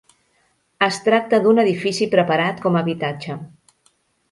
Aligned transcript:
Es 0.85 0.97
tracta 1.07 1.41
d'un 1.43 1.61
edifici 1.65 2.09
preparat 2.17 2.65
com 2.65 2.81
a 2.81 2.83
habitatge. 2.87 3.39